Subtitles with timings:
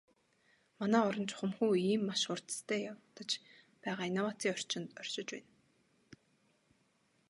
[0.79, 3.31] Манай орон чухамхүү ийм маш хурдацтай явагдаж
[3.81, 5.49] байгаа инновацийн орчинд оршиж байна.